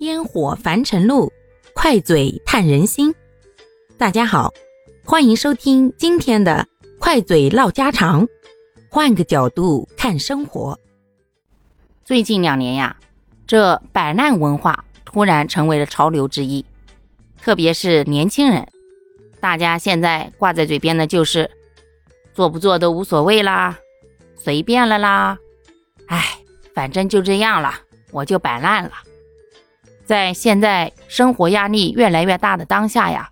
[0.00, 1.32] 烟火凡尘路，
[1.72, 3.14] 快嘴探人心。
[3.96, 4.52] 大家好，
[5.04, 6.66] 欢迎收听今天的
[6.98, 8.26] 快嘴唠家常，
[8.90, 10.78] 换个角度看生活。
[12.04, 12.96] 最近两年呀，
[13.46, 16.64] 这摆烂文化突然成为了潮流之一，
[17.40, 18.66] 特别是年轻人，
[19.38, 21.48] 大家现在挂在嘴边的就是
[22.34, 23.78] 做不做都无所谓啦，
[24.36, 25.38] 随便了啦，
[26.08, 26.38] 哎，
[26.74, 27.72] 反正就这样了，
[28.10, 28.90] 我就摆烂了。
[30.04, 33.30] 在现在生活压力越来越大的当下呀，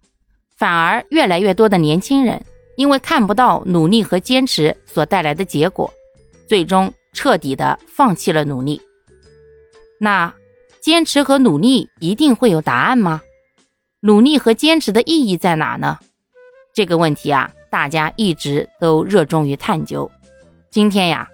[0.57, 2.43] 反而越来越多的年轻人
[2.77, 5.93] 因为看不到努力和坚持所带来的结果，
[6.49, 8.81] 最终彻底的放弃了努力。
[10.01, 10.33] 那
[10.81, 13.21] 坚持和努力一定会有答案吗？
[14.01, 15.99] 努力和坚持的意义在哪呢？
[16.75, 20.11] 这个问题啊，大家一直都热衷于探究。
[20.71, 21.29] 今天呀，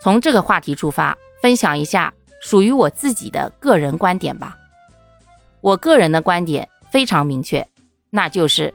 [0.00, 4.56] 从这个话题出发，分享一下属于我自己的个人观点吧。
[5.60, 7.66] 我个人的观点非常明确，
[8.10, 8.72] 那就是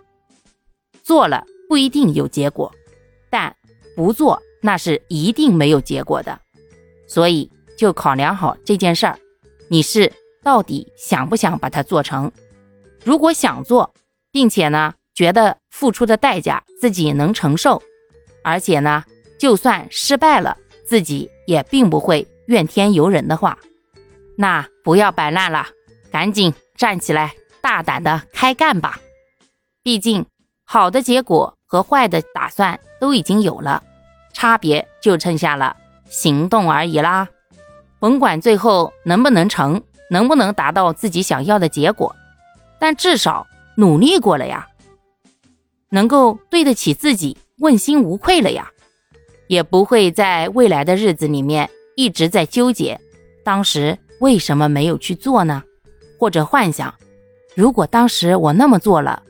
[1.02, 2.72] 做了不一定有结果，
[3.30, 3.56] 但
[3.95, 6.39] 不做那是一定没有结果的。
[7.08, 9.20] 所以就考量好这件事儿，
[9.70, 10.11] 你是
[10.44, 12.31] 到底想不想把它做成？
[13.04, 13.94] 如果想做，
[14.31, 17.81] 并且呢觉得付出的代价自己能承受，
[18.44, 19.04] 而且呢
[19.39, 23.58] 就算失败了自己也并不会怨天尤人的话，
[24.38, 25.67] 那不要摆烂了，
[26.11, 26.54] 赶紧。
[26.76, 29.00] 站起来，大胆的开干吧！
[29.84, 30.26] 毕竟，
[30.66, 33.84] 好的结果和坏的打算都已经有了，
[34.34, 35.76] 差别就剩下了
[36.10, 37.28] 行动而已啦。
[38.00, 42.16] 甭管最后能不能成，能不能达到自己想要的结果，
[42.80, 44.68] 但至少努力过了呀，
[45.90, 48.72] 能够对得起自己，问心无愧了呀，
[49.48, 53.00] 也不会在未来的日子里面一直在纠结，
[53.44, 55.64] 当时为什么没有去做呢？
[56.24, 56.96] 或者幻想，
[57.54, 59.24] 如果当时我那么做了，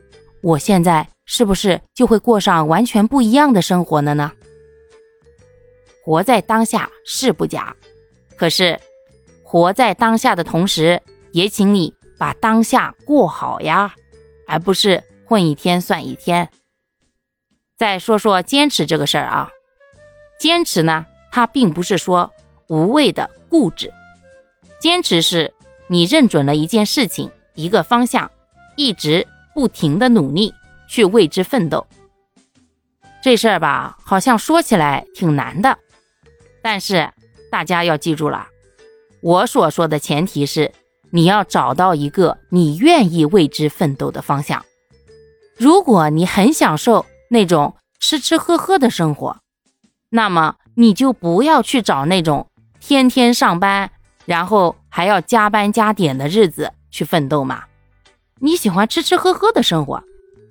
[0.43, 4.31] 我现在是不是就会过上完全不一样的生活了呢？
[6.03, 7.75] 活在当下是不假，
[8.37, 8.79] 可是
[9.43, 11.01] 活在当下的同时，
[11.31, 13.95] 也请你把当下过好呀，
[14.47, 16.47] 而不是混一天算一天。
[17.75, 19.49] 再说说坚持这个事儿啊，
[20.39, 22.31] 坚持呢，它并不是说
[22.67, 23.91] 无谓的固执，
[24.79, 25.51] 坚持是。
[25.93, 28.31] 你认准了一件事情，一个方向，
[28.75, 30.51] 一直不停的努力
[30.87, 31.85] 去为之奋斗。
[33.21, 35.77] 这事儿吧，好像说起来挺难的，
[36.63, 37.11] 但是
[37.51, 38.47] 大家要记住了，
[39.21, 40.71] 我所说的前提是
[41.11, 44.65] 你要找到一个你愿意为之奋斗的方向。
[45.59, 49.37] 如果你很享受那种吃吃喝喝的生活，
[50.09, 52.47] 那么你就不要去找那种
[52.79, 53.91] 天天上班。
[54.25, 57.63] 然后还要加班加点的日子去奋斗嘛？
[58.39, 60.03] 你喜欢吃吃喝喝的生活，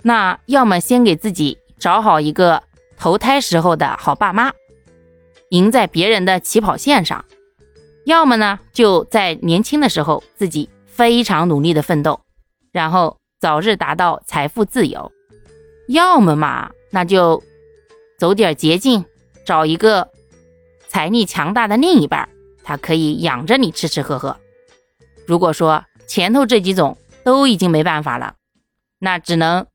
[0.03, 2.63] 那要么先给自己找好一个
[2.97, 4.53] 投胎时候的好爸妈，
[5.51, 7.25] 赢在别人的起跑线上；
[8.05, 12.21] 要么呢，就在年轻的时候自己非常努力的奋斗，
[12.73, 15.11] 然后早日达到财富自由；
[15.89, 17.43] 要么嘛，那就
[18.19, 19.05] 走点捷径，
[19.45, 20.09] 找一个
[20.89, 22.29] 财力强大的另一半。
[22.65, 24.37] 他可以养着你吃吃喝喝。
[25.27, 28.35] 如果说前头这几种都已经没办法了，
[28.99, 29.67] 那只能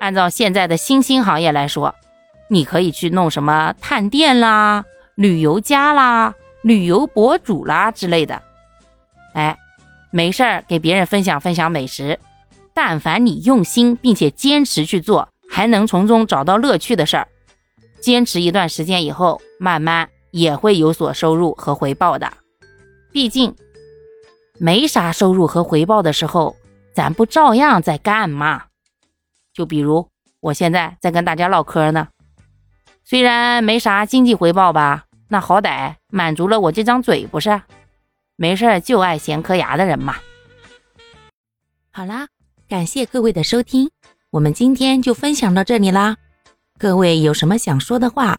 [0.00, 1.94] 按照现在的新兴行业来说，
[2.48, 4.84] 你可以去弄什么探店啦、
[5.14, 8.42] 旅游家啦、旅游博主啦之类的。
[9.34, 9.58] 哎，
[10.10, 12.18] 没事儿给别人分享分享美食。
[12.72, 17.26] 但凡你用心并且坚持去做，还能从中找到乐趣的事儿，
[18.00, 20.08] 坚持一段时间以后，慢慢。
[20.30, 22.32] 也会有所收入和回报的，
[23.12, 23.54] 毕竟
[24.58, 26.56] 没啥收入和回报的时候，
[26.94, 28.64] 咱不照样在干吗？
[29.52, 30.08] 就比如
[30.40, 32.08] 我现在在跟大家唠嗑呢，
[33.04, 37.60] 虽然没啥经济回报吧，那好歹满足了我这张嘴不是？
[38.36, 40.16] 没事就爱闲磕牙的人嘛。
[41.90, 42.28] 好啦，
[42.68, 43.90] 感谢各位的收听，
[44.30, 46.16] 我们今天就分享到这里啦。
[46.78, 48.38] 各位有什么想说的话？